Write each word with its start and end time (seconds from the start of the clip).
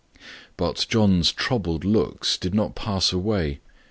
But 0.57 0.87
John's 0.89 1.31
troubled 1.31 1.85
looks 1.85 2.35
did 2.35 2.55
not 2.55 2.73
pass 2.73 3.13
away. 3.13 3.59